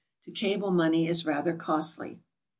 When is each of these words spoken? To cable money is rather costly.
To 0.23 0.31
cable 0.31 0.71
money 0.71 1.05
is 1.05 1.27
rather 1.27 1.53
costly. 1.55 2.23